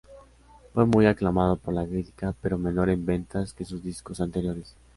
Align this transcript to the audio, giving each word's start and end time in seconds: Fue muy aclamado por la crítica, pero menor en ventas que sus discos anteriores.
Fue 0.73 0.87
muy 0.87 1.05
aclamado 1.05 1.57
por 1.57 1.75
la 1.75 1.85
crítica, 1.85 2.33
pero 2.41 2.57
menor 2.57 2.89
en 2.89 3.05
ventas 3.05 3.53
que 3.53 3.65
sus 3.65 3.83
discos 3.83 4.19
anteriores. 4.19 4.75